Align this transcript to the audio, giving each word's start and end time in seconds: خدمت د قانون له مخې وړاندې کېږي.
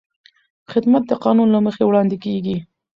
خدمت 0.71 1.03
د 1.07 1.11
قانون 1.23 1.47
له 1.55 1.59
مخې 1.65 1.83
وړاندې 1.85 2.17
کېږي. 2.25 2.57